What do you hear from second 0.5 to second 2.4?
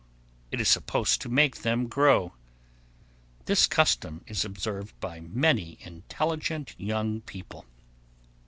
It is supposed to make them grow.